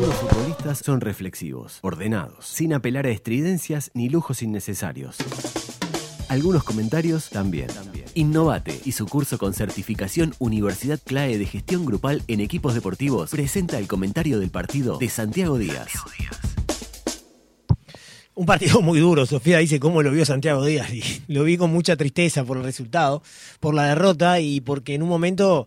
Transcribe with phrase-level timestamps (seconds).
[0.00, 5.18] Algunos futbolistas son reflexivos, ordenados, sin apelar a estridencias ni lujos innecesarios.
[6.30, 7.66] Algunos comentarios también.
[8.14, 13.76] Innovate y su curso con certificación Universidad CLAE de Gestión Grupal en Equipos Deportivos presenta
[13.76, 15.92] el comentario del partido de Santiago Díaz.
[18.34, 20.88] Un partido muy duro, Sofía dice cómo lo vio Santiago Díaz
[21.28, 23.22] lo vi con mucha tristeza por el resultado,
[23.60, 25.66] por la derrota y porque en un momento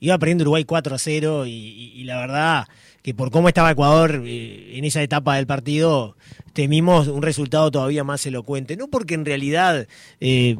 [0.00, 2.66] iba perdiendo Uruguay 4 a 0 y, la verdad
[3.06, 6.16] que por cómo estaba Ecuador eh, en esa etapa del partido
[6.54, 8.76] temimos un resultado todavía más elocuente.
[8.76, 9.86] No porque en realidad
[10.18, 10.56] eh,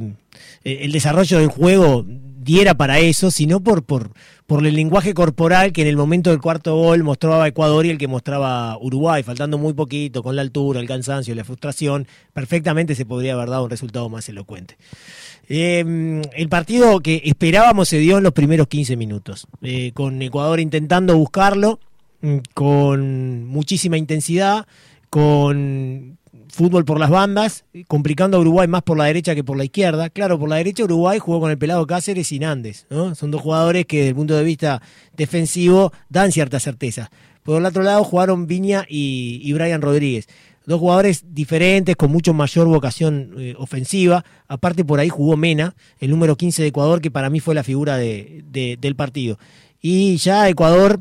[0.63, 4.13] el desarrollo del juego diera para eso, sino por, por,
[4.47, 7.99] por el lenguaje corporal que en el momento del cuarto gol mostraba Ecuador y el
[7.99, 13.07] que mostraba Uruguay, faltando muy poquito, con la altura, el cansancio, la frustración, perfectamente se
[13.07, 14.77] podría haber dado un resultado más elocuente.
[15.49, 20.61] Em, el partido que esperábamos se dio en los primeros 15 minutos, eh, con Ecuador
[20.61, 21.81] intentando buscarlo,
[22.55, 24.67] con muchísima intensidad,
[25.11, 26.19] con
[26.49, 30.09] fútbol por las bandas, complicando a Uruguay más por la derecha que por la izquierda.
[30.11, 33.15] Claro, por la derecha Uruguay jugó con el pelado Cáceres y Nández, ¿no?
[33.15, 34.81] Son dos jugadores que desde el punto de vista
[35.17, 37.11] defensivo dan cierta certeza.
[37.43, 40.29] Por el otro lado jugaron Viña y, Brian Rodríguez.
[40.67, 44.25] Dos jugadores diferentes, con mucho mayor vocación eh, ofensiva.
[44.49, 47.63] Aparte por ahí jugó Mena, el número 15 de Ecuador, que para mí fue la
[47.63, 48.43] figura de,
[48.81, 49.39] del partido.
[49.81, 51.01] Y ya Ecuador,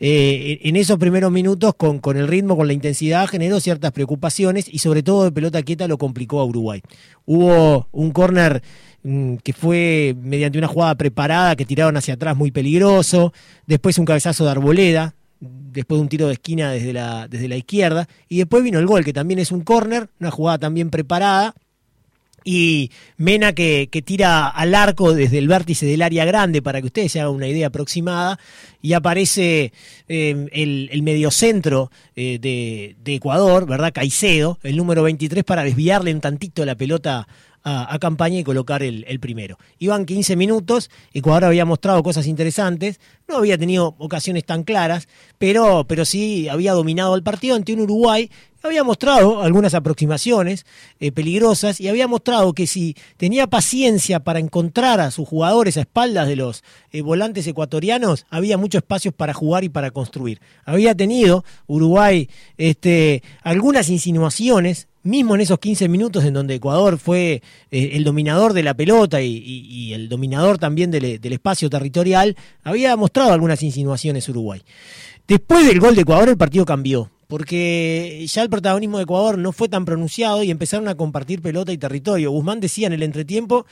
[0.00, 4.66] eh, en esos primeros minutos, con, con el ritmo, con la intensidad, generó ciertas preocupaciones
[4.68, 6.82] y sobre todo de pelota quieta lo complicó a Uruguay.
[7.26, 8.62] Hubo un córner
[9.02, 13.32] mm, que fue mediante una jugada preparada que tiraron hacia atrás muy peligroso,
[13.66, 17.56] después un cabezazo de Arboleda, después de un tiro de esquina desde la, desde la
[17.56, 18.08] izquierda.
[18.28, 21.54] Y después vino el gol, que también es un córner, una jugada también preparada.
[22.44, 27.12] Y Mena que, tira al arco desde el vértice del área grande para que ustedes
[27.12, 28.38] se hagan una idea aproximada.
[28.82, 29.72] Y aparece
[30.08, 33.92] eh, el, el, mediocentro eh, de, Ecuador, ¿verdad?
[33.94, 37.26] Caicedo, el número 23, para desviarle un tantito la pelota
[37.64, 39.58] a, campaña y colocar el, primero.
[39.78, 45.08] Iban 15 minutos, Ecuador había mostrado cosas interesantes, no había tenido ocasiones tan claras,
[45.38, 48.30] pero, pero sí había dominado el partido ante un Uruguay
[48.64, 50.64] había mostrado algunas aproximaciones
[50.98, 55.82] eh, peligrosas y había mostrado que si tenía paciencia para encontrar a sus jugadores a
[55.82, 60.40] espaldas de los eh, volantes ecuatorianos, había mucho espacio para jugar y para construir.
[60.64, 67.42] Había tenido Uruguay este, algunas insinuaciones mismo en esos 15 minutos en donde Ecuador fue
[67.70, 73.34] eh, el dominador de la pelota y, el dominador también del, espacio territorial, había mostrado
[73.34, 74.62] algunas insinuaciones Uruguay.
[75.28, 79.50] Después del gol de Ecuador el partido cambió, porque ya el protagonismo de Ecuador no
[79.50, 82.30] fue tan pronunciado y empezaron a compartir pelota y territorio.
[82.30, 83.66] Guzmán decía en el entretiempo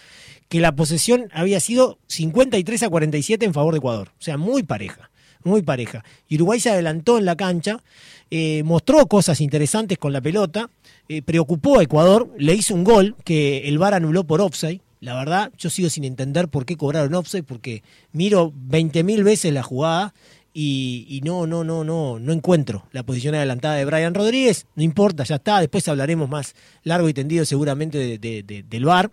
[0.48, 4.64] que la posesión había sido 53 a 47 en favor de Ecuador, o sea, muy
[4.64, 5.10] pareja
[5.44, 6.04] muy pareja.
[6.28, 7.82] Y Uruguay se adelantó en la cancha,
[8.30, 10.70] eh, mostró cosas interesantes con la pelota,
[11.08, 14.80] eh, preocupó a Ecuador, le hizo un gol que el VAR anuló por offside.
[15.00, 19.64] La verdad, yo sigo sin entender por qué cobraron offside, porque miro 20.000 veces la
[19.64, 20.14] jugada
[20.54, 24.66] y, no, no, no, no, no encuentro la posición adelantada de Brian Rodríguez.
[24.74, 25.60] No importa, ya está.
[25.60, 26.54] Después hablaremos más
[26.84, 29.10] largo y tendido seguramente del VAR.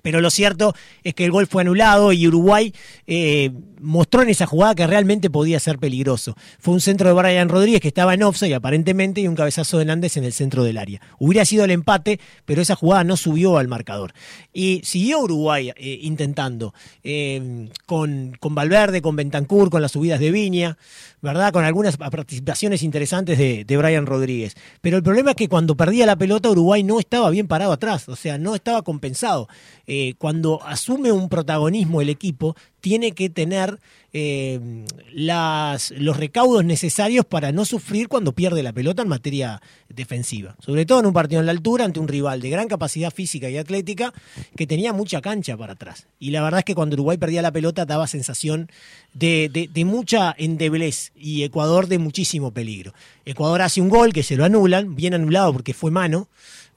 [0.00, 2.72] Pero lo cierto es que el gol fue anulado y Uruguay
[3.06, 6.34] eh, mostró en esa jugada que realmente podía ser peligroso.
[6.58, 9.84] Fue un centro de Brian Rodríguez que estaba en offside aparentemente y un cabezazo de
[9.84, 11.00] Nández en el centro del área.
[11.18, 14.14] Hubiera sido el empate, pero esa jugada no subió al marcador.
[14.52, 20.30] Y siguió Uruguay eh, intentando eh, con, con Valverde, con Bentancur, con las subidas de
[20.30, 20.78] Viña,
[21.20, 21.52] ¿verdad?
[21.52, 24.54] Con algunas participaciones interesantes de, de Brian Rodríguez.
[24.80, 28.08] Pero el problema es que cuando perdía la pelota Uruguay no estaba bien parado atrás,
[28.08, 29.48] o sea, no estaba compensado.
[29.86, 33.78] Eh, cuando asume un protagonismo el equipo, tiene que tener
[34.14, 40.56] eh, las, los recaudos necesarios para no sufrir cuando pierde la pelota en materia defensiva.
[40.60, 43.48] Sobre todo en un partido en la altura ante un rival de gran capacidad física
[43.48, 44.12] y atlética
[44.56, 46.08] que tenía mucha cancha para atrás.
[46.18, 48.70] Y la verdad es que cuando Uruguay perdía la pelota daba sensación
[49.14, 52.92] de, de, mucha endeblez y Ecuador de muchísimo peligro.
[53.24, 56.28] Ecuador hace un gol que se lo anulan, bien anulado porque fue mano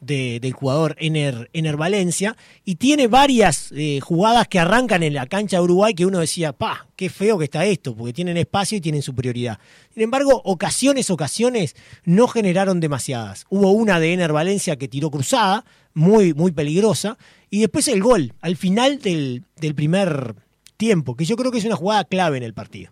[0.06, 5.58] del jugador Ener, Ener, Valencia y tiene varias eh, jugadas que arrancan en la cancha
[5.58, 8.82] de Uruguay que uno decía, pa, qué feo que está esto, porque tienen espacio y
[8.82, 9.60] tienen superioridad.
[9.94, 11.76] Sin embargo, ocasiones, ocasiones
[12.06, 13.46] no generaron demasiadas.
[13.50, 17.18] Hubo una de Ener Valencia que tiró cruzada, muy, muy peligrosa,
[17.50, 20.36] y después el gol al final del, del primer
[20.78, 22.92] tiempo, que yo creo que es una jugada clave en el partido.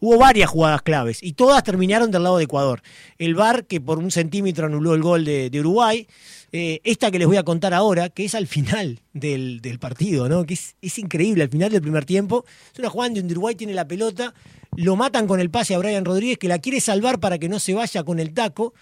[0.00, 2.82] Hubo varias jugadas claves y todas terminaron del lado de Ecuador.
[3.18, 6.06] El VAR, que por un centímetro anuló el gol de, Uruguay.
[6.52, 10.44] Eh, esta que les voy a contar ahora, que es al final del, partido, ¿no?
[10.46, 12.44] Que es, increíble, al final del primer tiempo.
[12.72, 14.34] Es una jugada donde Uruguay tiene la pelota,
[14.74, 17.60] lo matan con el pase a Brian Rodríguez, que la quiere salvar para que no
[17.60, 18.72] se vaya con el taco,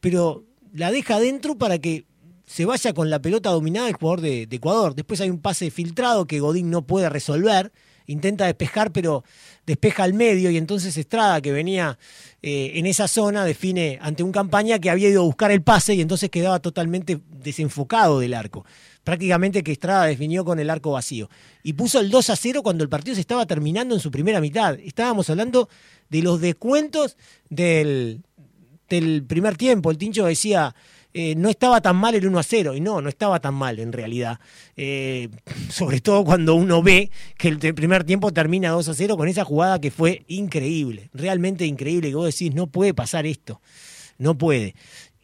[0.00, 2.06] pero la deja adentro para que
[2.46, 4.94] se vaya con la pelota dominada el jugador de, Ecuador.
[4.94, 7.72] Después hay un pase filtrado que Godín no puede resolver,
[8.06, 9.24] intenta despejar, pero
[9.66, 11.98] despeja al medio y entonces Estrada, que venía
[12.42, 15.94] eh, en esa zona, define ante un campaña que había ido a buscar el pase
[15.94, 18.64] y entonces quedaba totalmente desenfocado del arco.
[19.04, 21.28] Prácticamente que Estrada definió con el arco vacío.
[21.62, 24.40] Y puso el 2 a 0 cuando el partido se estaba terminando en su primera
[24.40, 24.78] mitad.
[24.78, 25.68] Estábamos hablando
[26.08, 27.16] de los descuentos
[27.48, 28.22] del,
[28.88, 29.90] del primer tiempo.
[29.90, 30.74] El Tincho decía,
[31.14, 32.74] eh, no estaba tan mal el 1 a 0.
[32.74, 34.40] Y no, no estaba tan mal en realidad.
[34.76, 35.28] Eh,
[35.70, 39.44] sobre todo cuando uno ve que el primer tiempo termina 2 a 0 con esa
[39.44, 42.08] jugada que fue increíble, realmente increíble.
[42.08, 43.60] Que vos decís, no puede pasar esto.
[44.18, 44.74] No puede.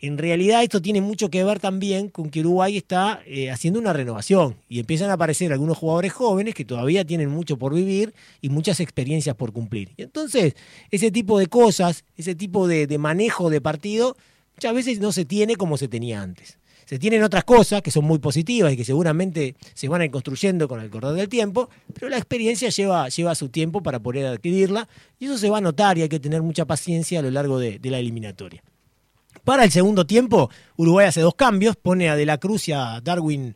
[0.00, 3.93] En realidad esto tiene mucho que ver también con que Uruguay está eh, haciendo una
[3.93, 8.49] renovación y empiezan a aparecer algunos jugadores jóvenes que todavía tienen mucho por vivir y
[8.49, 9.91] muchas experiencias por cumplir.
[9.96, 10.55] Y entonces
[10.93, 14.17] ese tipo de cosas, ese tipo de manejo de partido
[14.58, 16.58] muchas veces no se tiene como se tenía antes.
[16.84, 20.10] Se tienen otras cosas que son muy positivas y que seguramente se van a ir
[20.10, 24.26] construyendo con el correr del tiempo, pero la experiencia lleva, lleva su tiempo para poder
[24.26, 24.88] adquirirla
[25.20, 27.60] y eso se va a notar y hay que tener mucha paciencia a lo largo
[27.60, 28.64] de, la eliminatoria.
[29.44, 33.00] Para el segundo tiempo, Uruguay hace dos cambios, pone a De la Cruz y a
[33.00, 33.55] Darwin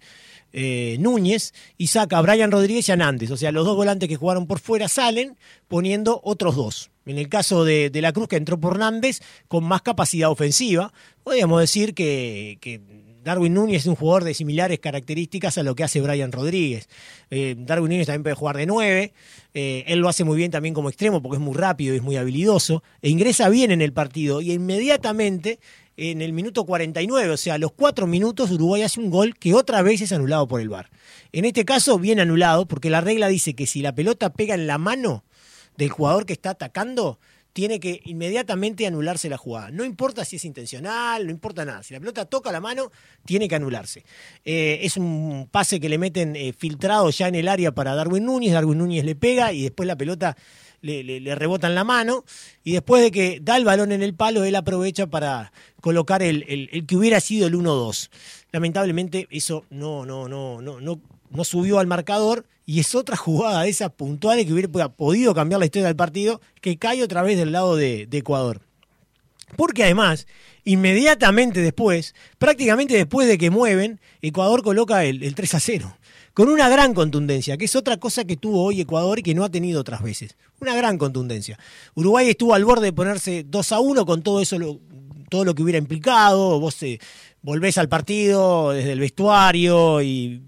[0.52, 3.32] eh, Núñez y saca a Brian Rodríguez y a Nández.
[3.32, 6.91] O sea, los dos volantes que jugaron por fuera salen poniendo otros dos.
[7.06, 11.60] En el caso de, la Cruz, que entró por Nández con más capacidad ofensiva, podríamos
[11.60, 12.58] decir que,
[13.24, 16.88] Darwin Núñez es un jugador de similares características a lo que hace Brian Rodríguez.
[17.30, 19.12] Eh, Darwin Núñez también puede jugar de nueve,
[19.54, 22.02] eh, él lo hace muy bien también como extremo porque es muy rápido y es
[22.02, 25.60] muy habilidoso, e ingresa bien en el partido y inmediatamente
[25.96, 29.54] en el minuto 49, o sea, a los cuatro minutos Uruguay hace un gol que
[29.54, 30.90] otra vez es anulado por el VAR.
[31.32, 34.66] En este caso, bien anulado, porque la regla dice que si la pelota pega en
[34.66, 35.24] la mano,
[35.76, 37.18] del jugador que está atacando,
[37.52, 39.70] tiene que inmediatamente anularse la jugada.
[39.70, 41.82] No importa si es intencional, no importa nada.
[41.82, 42.90] Si la pelota toca la mano,
[43.24, 44.04] tiene que anularse.
[44.44, 48.24] Eh, es un pase que le meten eh, filtrado ya en el área para Darwin
[48.24, 48.52] Núñez.
[48.52, 50.36] Darwin Núñez le pega y después la pelota
[50.80, 52.24] le, rebota en la mano.
[52.64, 56.44] Y después de que da el balón en el palo, él aprovecha para colocar el,
[56.48, 58.08] el que hubiera sido el 1-2.
[58.50, 61.00] Lamentablemente eso no, no, no, no, no,
[61.32, 65.58] no subió al marcador y es otra jugada de esas puntuales que hubiera podido cambiar
[65.58, 68.60] la historia del partido, que cae otra vez del lado de, Ecuador.
[69.56, 70.26] Porque además,
[70.64, 75.96] inmediatamente después, prácticamente después de que mueven, Ecuador coloca el, 3 a 0
[76.34, 79.44] con una gran contundencia, que es otra cosa que tuvo hoy Ecuador y que no
[79.44, 80.36] ha tenido otras veces.
[80.60, 81.58] Una gran contundencia.
[81.94, 84.56] Uruguay estuvo al borde de ponerse 2 a 1 con todo eso,
[85.28, 86.58] todo lo que hubiera implicado.
[86.58, 86.98] Vos eh,
[87.42, 90.40] volvés al partido desde el vestuario y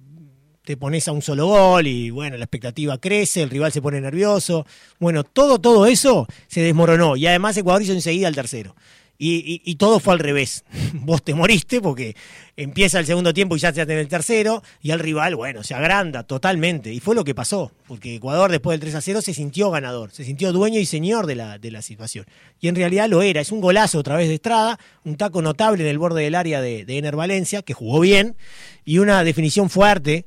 [0.65, 4.01] te pones a un solo gol y bueno, la expectativa crece, el rival se pone
[4.01, 4.67] nervioso.
[4.99, 8.75] Bueno, todo, todo eso se desmoronó y además Ecuador hizo enseguida el tercero.
[9.17, 10.65] Y, todo fue al revés.
[10.95, 12.17] Vos te moriste porque
[12.57, 15.75] empieza el segundo tiempo y ya se tiene el tercero, y al rival, bueno, se
[15.75, 16.93] agranda totalmente.
[16.93, 20.11] Y fue lo que pasó, porque Ecuador después del 3 a 0 se sintió ganador,
[20.11, 22.27] se sintió dueño y señor de la, de la situación.
[22.61, 25.85] Y en realidad lo era, es un golazo otra vez de Estrada, un taco notable
[25.85, 28.37] en el borde del área de, de Ener Valencia, que jugó bien,
[28.85, 30.27] y una definición fuerte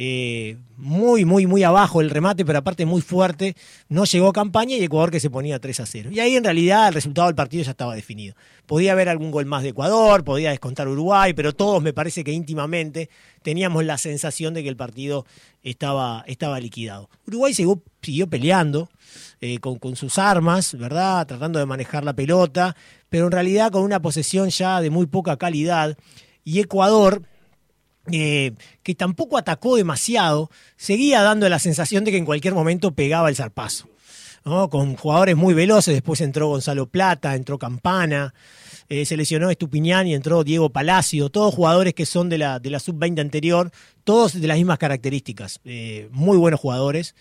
[0.00, 3.56] eh, muy, muy, muy abajo el remate, pero aparte muy fuerte.
[3.88, 6.10] No llegó campaña y Ecuador que se ponía 3 a 0.
[6.12, 8.36] Y ahí en realidad el resultado del partido ya estaba definido.
[8.64, 12.30] Podía haber algún gol más de Ecuador, podía descontar Uruguay, pero todos me parece que
[12.30, 13.10] íntimamente
[13.42, 15.26] teníamos la sensación de que el partido
[15.64, 17.10] estaba, estaba liquidado.
[17.26, 18.88] Uruguay siguió, siguió peleando
[19.40, 21.26] eh, con, con sus armas, ¿verdad?
[21.26, 22.76] Tratando de manejar la pelota,
[23.08, 25.98] pero en realidad con una posesión ya de muy poca calidad.
[26.44, 27.22] Y Ecuador
[28.12, 33.28] eh, que tampoco atacó demasiado, seguía dando la sensación de que en cualquier momento pegaba
[33.28, 33.88] el zarpazo.
[34.44, 38.32] Con jugadores muy veloces, después entró Gonzalo Plata, entró Campana,
[38.88, 42.70] eh, se lesionó Estupiñán y entró Diego Palacio, todos jugadores que son de la, de
[42.70, 43.70] la sub-20 anterior,
[44.04, 47.14] todos de las mismas características, eh, muy buenos jugadores,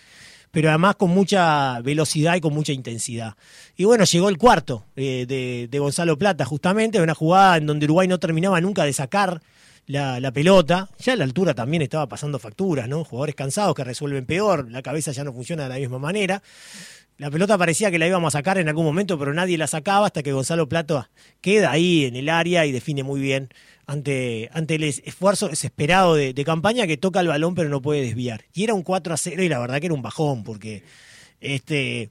[0.52, 3.36] pero además con mucha velocidad y con mucha intensidad.
[3.76, 8.08] Y bueno, llegó el cuarto de, de Gonzalo Plata, justamente, una jugada en donde Uruguay
[8.08, 9.42] no terminaba nunca de sacar
[9.88, 10.90] la, pelota.
[11.00, 13.04] Ya a la altura también estaba pasando facturas, ¿no?
[13.04, 16.44] Jugadores cansados que resuelven peor, la cabeza ya no funciona de la misma manera.
[17.18, 20.06] La pelota parecía que la íbamos a sacar en algún momento, pero nadie la sacaba
[20.06, 21.08] hasta que Gonzalo Plato
[21.42, 23.50] queda ahí en el área y define muy bien
[23.88, 28.46] ante, ante el esfuerzo desesperado de, campaña que toca el balón pero no puede desviar.
[28.54, 30.84] Y era un 4 a 0 y la verdad que era un bajón, porque
[31.42, 32.10] este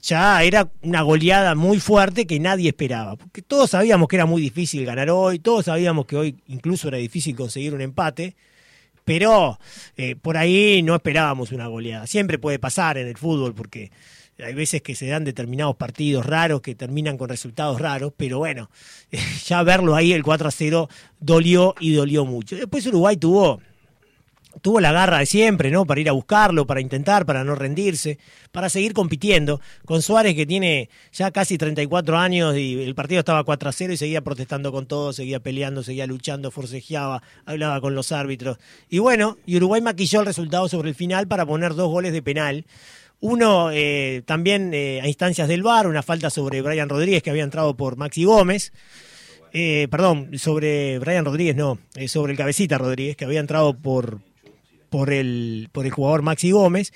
[0.00, 3.16] ya era una goleada muy fuerte que nadie esperaba.
[3.16, 6.98] Porque todos sabíamos que era muy difícil ganar hoy, todos sabíamos que hoy incluso era
[6.98, 8.36] difícil conseguir un empate,
[9.04, 9.58] pero
[9.96, 12.06] eh, por ahí no esperábamos una goleada.
[12.06, 13.90] Siempre puede pasar en el fútbol porque
[14.38, 18.70] hay veces que se dan determinados partidos raros que terminan con resultados raros, pero bueno,
[19.46, 20.88] ya verlo ahí el 4 a 0
[21.20, 22.56] dolió y dolió mucho.
[22.56, 23.60] Después Uruguay tuvo
[24.62, 25.86] tuvo la garra de siempre, ¿no?
[25.86, 28.18] Para ir a buscarlo, para intentar, para no rendirse,
[28.52, 29.60] para seguir compitiendo.
[29.84, 33.92] Con Suárez que tiene ya casi 34 años y el partido estaba 4 a 0
[33.92, 38.58] y seguía protestando con todo, seguía peleando, seguía luchando, forcejeaba, hablaba con los árbitros.
[38.88, 42.22] Y bueno, y Uruguay maquilló el resultado sobre el final para poner dos goles de
[42.22, 42.64] penal.
[43.20, 47.44] Uno eh, también eh, a instancias del VAR, una falta sobre Brian Rodríguez que había
[47.44, 48.72] entrado por Maxi Gómez.
[49.52, 54.20] Eh, perdón, sobre Brian Rodríguez, no, sobre el cabecita Rodríguez, que había entrado por,
[54.94, 56.92] por el, por el jugador Maxi Gómez.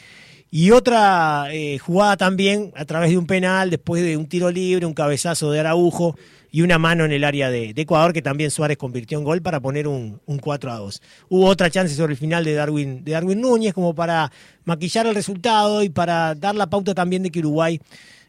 [0.52, 4.86] Y otra eh, jugada también a través de un penal, después de un tiro libre,
[4.86, 6.16] un cabezazo de Araujo
[6.52, 9.58] y una mano en el área de, Ecuador que también Suárez convirtió en gol para
[9.58, 11.02] poner un, 4 a 2.
[11.28, 14.30] Hubo otra chance sobre el final de Darwin, de Darwin Núñez como para
[14.64, 17.80] maquillar el resultado y para dar la pauta también de que Uruguay,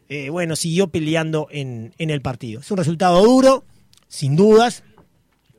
[0.08, 2.60] eh, bueno, siguió peleando en, en el partido.
[2.60, 3.62] Es un resultado duro,
[4.08, 4.82] sin dudas,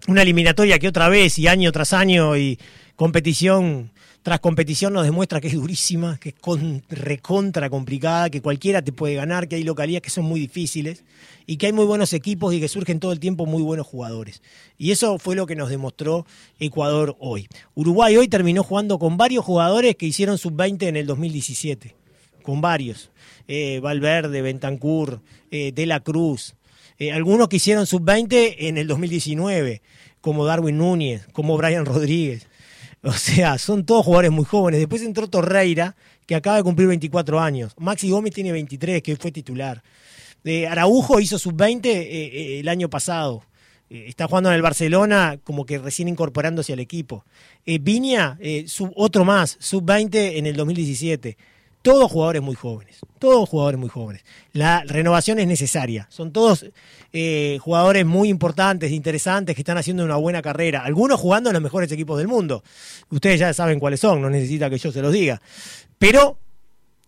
[0.10, 2.60] una eliminatoria que otra vez y año tras año y
[2.98, 3.92] competición
[4.24, 6.36] tras competición nos demuestra que es durísima, que es
[6.90, 11.04] recontra complicada, que cualquiera te puede ganar, que hay localidades que son muy difíciles
[11.48, 14.44] y que hay muy buenos equipos y que surgen todo el tiempo muy buenos jugadores.
[14.78, 16.28] Y eso fue lo que nos demostró
[16.60, 17.48] Ecuador hoy.
[17.74, 21.96] Uruguay hoy terminó jugando con varios jugadores que hicieron sub-20 en el 2017,
[22.44, 23.10] con varios.
[23.48, 26.56] Eh, Valverde, Bentancur, eh, De la Cruz,
[27.00, 29.82] eh, algunos que hicieron sub-20 en el 2019,
[30.22, 32.48] como Darwin Núñez, como Brian Rodríguez.
[33.04, 34.80] O sea, son todos jugadores muy jóvenes.
[34.80, 35.96] Después entró Torreira,
[36.28, 37.74] que acaba de cumplir 24 años.
[37.78, 39.82] Maxi Gómez tiene 23, que fue titular.
[40.44, 43.44] Eh, Araujo hizo sub-20 eh, eh, el año pasado.
[43.90, 47.26] está jugando en el Barcelona como que recién incorporándose al equipo.
[47.66, 48.38] Viña,
[48.96, 51.38] otro más, sub-20 en el 2017
[51.82, 54.24] todos jugadores muy jóvenes, todos jugadores muy jóvenes.
[54.54, 56.66] La renovación es necesaria, son todos
[57.14, 61.64] eh, jugadores muy importantes, interesantes, que están haciendo una buena carrera, algunos jugando en los
[61.64, 62.64] mejores equipos del mundo.
[63.10, 65.42] Ustedes ya saben cuáles son, no necesita que yo se los diga.
[65.98, 66.38] Pero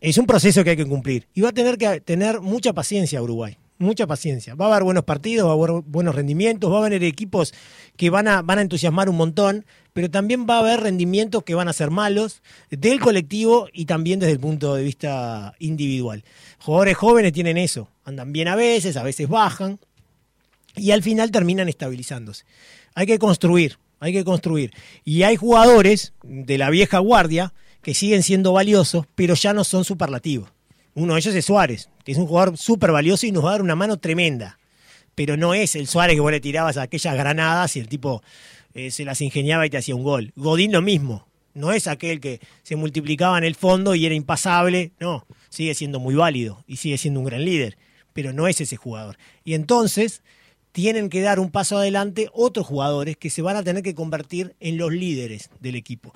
[0.02, 3.22] es un proceso que hay que cumplir y va a tener que tener mucha paciencia
[3.22, 4.56] Uruguay mucha paciencia.
[4.56, 7.54] Va a haber buenos partidos, va a haber buenos rendimientos, va a haber equipos
[7.96, 11.56] que van a, van a entusiasmar un montón, pero también va a haber rendimientos que
[11.56, 16.24] van a ser malos del colectivo y también desde el punto de vista individual.
[16.60, 19.80] Jugadores jóvenes tienen eso, andan bien a veces, a veces bajan
[20.76, 22.46] y al final terminan estabilizándose.
[22.96, 24.72] Hay que construir, hay que construir.
[25.04, 29.84] Y hay jugadores de la vieja guardia que siguen siendo valiosos, pero ya no son
[29.84, 30.53] superlativos.
[30.96, 33.52] Uno de ellos es Suárez, que es un jugador súper valioso y nos va a
[33.54, 34.60] dar una mano tremenda.
[35.16, 38.22] Pero no es el Suárez que vos le tirabas aquellas granadas y el tipo
[38.74, 40.32] eh, se las ingeniaba y te hacía un gol.
[40.36, 41.28] Godín lo mismo.
[41.56, 44.92] No es aquel que se multiplicaba en el fondo y era impasable.
[45.00, 47.78] No, sigue siendo muy válido y sigue siendo un gran líder.
[48.14, 49.18] Pero no es ese jugador.
[49.44, 50.22] Y entonces
[50.72, 54.56] tienen que dar un paso adelante otros jugadores que se van a tener que convertir
[54.60, 56.14] en los líderes del equipo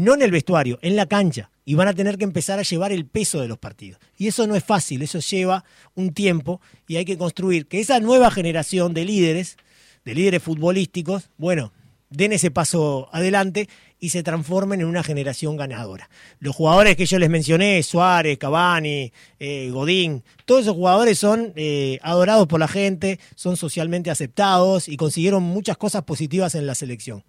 [0.00, 1.50] no en el vestuario, en la cancha.
[1.64, 4.00] Y van a tener que empezar a llevar el peso de los partidos.
[4.16, 7.98] Y eso no es fácil, eso lleva un tiempo y hay que construir que esa
[7.98, 9.56] nueva generación de líderes,
[10.04, 11.72] de líderes futbolísticos, bueno,
[12.10, 16.08] den ese paso adelante y se transformen en una generación ganadora.
[16.38, 21.98] Los jugadores que yo les mencioné, Suárez, Cavani, eh, Godín, todos esos jugadores son eh,
[22.02, 27.24] adorados por la gente, son socialmente aceptados y consiguieron muchas cosas positivas en la selección.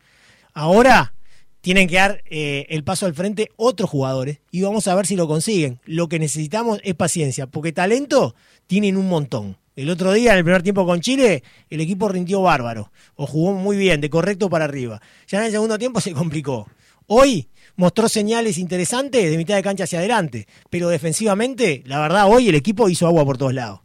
[0.54, 1.14] Ahora
[1.62, 5.16] tienen que dar eh, el paso al frente otros jugadores y vamos a ver si
[5.16, 5.80] lo consiguen.
[5.86, 8.36] Lo que necesitamos es paciencia, porque talento
[8.68, 9.58] tienen un montón.
[9.76, 13.54] El otro día, en el primer tiempo con Chile, el equipo rindió bárbaro, o jugó
[13.54, 15.00] muy bien, de correcto para arriba.
[15.28, 16.68] Ya en el segundo tiempo se complicó.
[17.06, 22.50] Hoy mostró señales interesantes de mitad de cancha hacia adelante, pero defensivamente, la verdad, hoy
[22.50, 23.82] el equipo hizo agua por todos lados.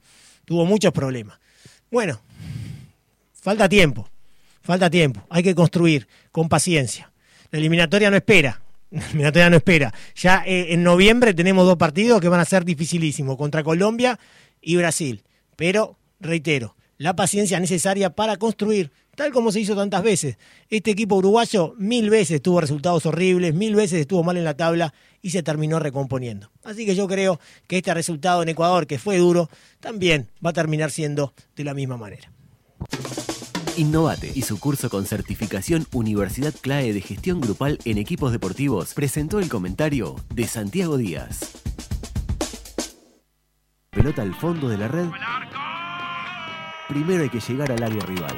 [0.47, 1.38] Tuvo muchos problemas.
[1.91, 2.21] Bueno,
[3.35, 4.09] falta tiempo,
[4.62, 5.23] falta tiempo.
[5.29, 7.12] Hay que construir con paciencia.
[7.52, 8.62] La eliminatoria no espera.
[8.90, 9.94] La eliminatoria no espera.
[10.16, 14.18] Ya eh, en noviembre tenemos dos partidos que van a ser dificilísimos, contra Colombia
[14.62, 15.23] y Brasil.
[15.54, 20.38] Pero, reitero, la paciencia necesaria para construir, tal como se hizo tantas veces.
[20.71, 24.94] Este equipo uruguayo mil veces tuvo resultados horribles, mil veces estuvo mal en la tabla
[25.21, 26.50] y se terminó recomponiendo.
[26.64, 30.54] Así que yo creo que este resultado en Ecuador, que fue duro, también va a
[30.54, 32.32] terminar siendo de la misma manera.
[33.76, 39.38] Innovate y su curso con certificación Universidad CLAE de Gestión Grupal en Equipos Deportivos presentó
[39.38, 41.52] el comentario de Santiago Díaz.
[43.91, 45.09] Pelota al fondo de la red.
[46.88, 48.37] Primero hay que llegar al área rival.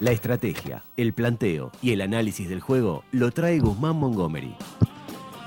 [0.00, 4.54] La estrategia, el planteo y el análisis del juego lo trae Guzmán Montgomery.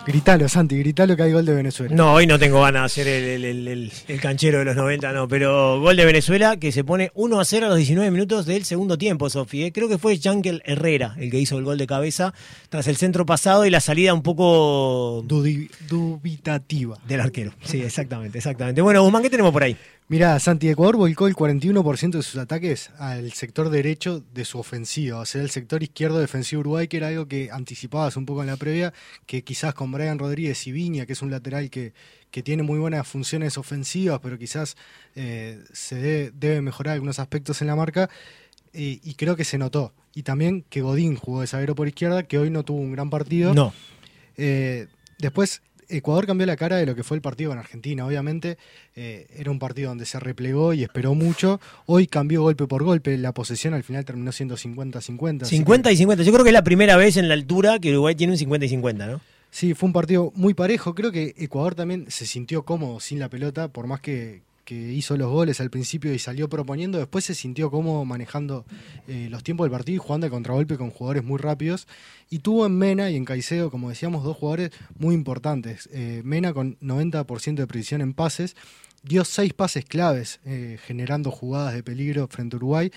[0.07, 1.95] Gritalo, Santi, gritalo que hay gol de Venezuela.
[1.95, 5.11] No, hoy no tengo ganas de ser el, el- el- el canchero de los 90,
[5.13, 8.45] no, pero gol de Venezuela que se pone 1 a 0 a los 19 minutos
[8.45, 9.63] del segundo tiempo, Sofi.
[9.63, 9.71] ¿eh?
[9.71, 12.35] Creo que fue Yankel Herrera el que hizo el gol de cabeza
[12.69, 16.99] tras el centro pasado y la salida un poco Dudi- dubitativa.
[17.07, 17.53] del arquero.
[17.63, 18.81] Sí, exactamente, exactamente.
[18.83, 19.75] Bueno, Guzmán, ¿qué tenemos por ahí?
[20.07, 25.17] Mirá, Santi, Ecuador volcó el 41% de sus ataques al sector derecho de su ofensiva,
[25.17, 28.47] o sea, el sector izquierdo defensivo Uruguay, que era algo que anticipabas un poco en
[28.47, 28.93] la previa,
[29.25, 31.93] que quizás con Brian Rodríguez y Viña, que es un lateral que,
[32.29, 34.77] que tiene muy buenas funciones ofensivas, pero quizás
[35.15, 38.07] eh, se debe, debe mejorar algunos aspectos en la marca,
[38.73, 39.93] eh, y creo que se notó.
[40.13, 43.09] Y también que Godín jugó de zaguero por izquierda, que hoy no tuvo un gran
[43.09, 43.55] partido.
[43.55, 43.73] No.
[44.37, 48.05] Eh, después, Ecuador cambió la cara de lo que fue el partido con Argentina.
[48.05, 48.57] Obviamente,
[48.95, 51.59] eh, era un partido donde se replegó y esperó mucho.
[51.85, 53.17] Hoy cambió golpe por golpe.
[53.17, 55.45] La posesión al final terminó siendo 50-50.
[55.45, 56.23] así 50 que- y 50.
[56.23, 58.65] Yo creo que es la primera vez en la altura que Uruguay tiene un 50
[58.65, 59.21] y 50, ¿no?
[59.51, 60.93] Sí, fue un partido muy parejo.
[60.95, 65.15] Creo que Ecuador también se sintió cómodo sin la pelota, por más que, que hizo
[65.15, 66.97] los goles al principio y salió proponiendo.
[66.97, 68.65] Después se sintió cómodo manejando
[69.07, 71.87] eh, los tiempos del partido y jugando de contragolpe con jugadores muy rápidos.
[72.29, 75.87] Y tuvo en Mena y en Caicedo, como decíamos, dos jugadores muy importantes.
[75.93, 78.55] Eh, Mena con 90% de precisión en pases.
[79.07, 82.91] Dio seis pases claves, eh, generando jugadas de peligro frente a Uruguay.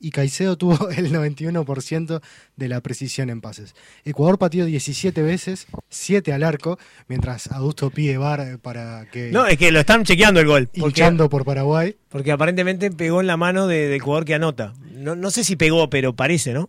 [0.00, 2.20] Y, y Caicedo tuvo el 91%
[2.56, 3.74] de la precisión en pases.
[4.04, 9.30] Ecuador pateó 17 veces, 7 al arco, mientras Adusto pide bar para que.
[9.30, 10.68] No, es que lo están chequeando el gol.
[10.72, 11.96] Hinchando por Paraguay.
[12.08, 14.72] porque aparentemente pegó en la mano de- del jugador que anota.
[14.92, 16.68] No, no sé si pegó, pero parece, ¿no?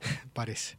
[0.32, 0.76] Parece.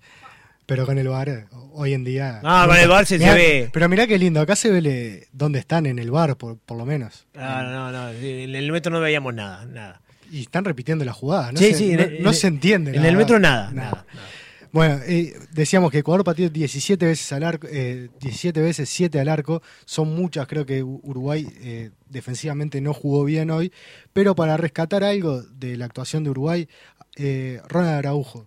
[0.67, 2.41] Pero con el bar, hoy en día.
[2.43, 3.69] Ah, con el VAR se- se ve.
[3.74, 6.77] Pero mirá qué lindo, acá se ve le- dónde están en el bar, por, por
[6.77, 7.25] lo menos.
[7.36, 10.01] Ah, no, no, en el metro no veíamos nada, nada.
[10.29, 12.95] Y están repitiendo la jugada, no, Sí, se, sí, no, no en se entiende.
[12.95, 13.91] En el metro nada, Nada.
[13.91, 14.05] nada.
[14.13, 14.27] nada.
[14.74, 19.29] Bueno, eh, decíamos que Ecuador pateó 17 veces al arco, eh, 17 veces 7 al
[19.29, 23.71] arco, son muchas, creo que Uruguay eh, defensivamente no jugó bien hoy,
[24.12, 26.67] pero para rescatar algo de la actuación de Uruguay,
[27.15, 28.45] eh, Ronald Araujo,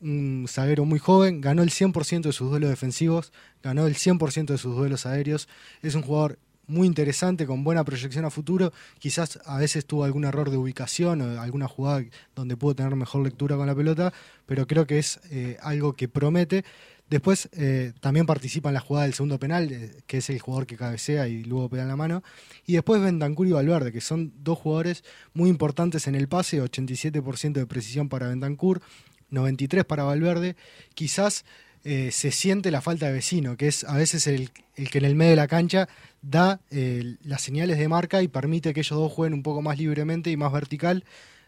[0.00, 3.32] un zaguero muy joven, ganó el 100% de sus duelos defensivos,
[3.62, 5.48] ganó el 100% de sus duelos aéreos,
[5.82, 10.24] es un jugador muy interesante, con buena proyección a futuro, quizás a veces tuvo algún
[10.24, 14.12] error de ubicación o alguna jugada donde pudo tener mejor lectura con la pelota,
[14.46, 16.64] pero creo que es eh, algo que promete.
[17.08, 20.66] Después eh, también participa en la jugada del segundo penal, eh, que es el jugador
[20.66, 22.22] que cabecea y luego pega en la mano.
[22.66, 27.52] Y después Bentancur y Valverde, que son dos jugadores muy importantes en el pase, 87%
[27.52, 28.82] de precisión para Bentancur,
[29.30, 30.56] 93% para Valverde.
[30.94, 31.44] Quizás
[31.84, 35.14] eh, se siente la falta de vecino, que es a veces el, que en el
[35.14, 35.88] medio de la cancha
[36.22, 39.78] da eh, las señales de marca y permite que ellos dos jueguen un poco más
[39.78, 41.04] libremente y más vertical.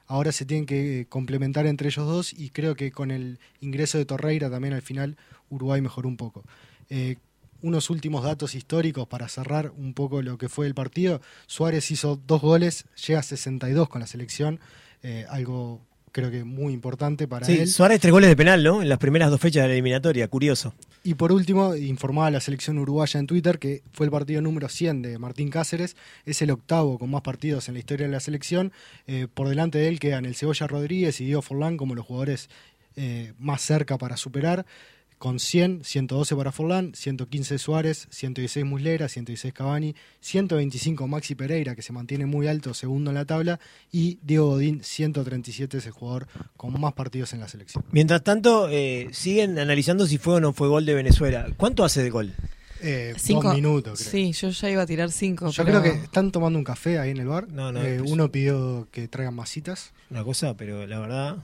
[0.07, 3.99] Ahora se tienen que eh, complementar entre ellos dos y creo que con el ingreso
[3.99, 5.17] de Torreira también al final
[5.51, 6.45] Uruguay mejoró un poco.
[7.63, 11.21] Unos últimos datos históricos para cerrar un poco lo que fue el partido.
[11.47, 14.59] Suárez hizo dos goles, llega a 62 con la selección,
[15.29, 15.83] algo
[16.13, 17.69] creo que muy importante para Sí, él.
[17.69, 18.83] Suárez tres goles de penal, ¿no?
[18.83, 20.75] En las primeras dos fechas de la eliminatoria, curioso.
[21.03, 25.03] Y por último, informaba la selección uruguaya en Twitter que fue el partido número 100
[25.03, 25.97] de Martín Cáceres,
[26.27, 28.73] es el octavo con más partidos en la historia de la selección.
[29.07, 32.51] Eh, por delante de él quedan el Cebolla Rodríguez y Diego Forlán como los jugadores
[32.97, 34.67] eh, más cerca para superar.
[35.21, 41.83] Con 100, 112 para Forlán, 115 Suárez, 116 Muslera, 116 Cavani, 125 Maxi Pereira, que
[41.83, 43.61] se mantiene muy alto, segundo en la tabla,
[43.93, 47.85] y Diego Godín, 137 es el jugador con más partidos en la selección.
[47.93, 51.49] Mientras tanto, eh, siguen analizando si fue o no fue gol de Venezuela.
[51.59, 52.33] ¿Cuánto hace de gol?
[52.83, 53.43] Eh, Cinco.
[53.43, 54.11] Dos minutos, creo.
[54.11, 55.51] Sí, yo ya iba a tirar cinco.
[55.51, 57.47] Yo pero- creo que están tomando un café ahí en el bar.
[57.53, 59.93] No, no, Eh, pues- uno pidió que traigan masitas.
[60.09, 61.37] Una cosa, pero la verdad,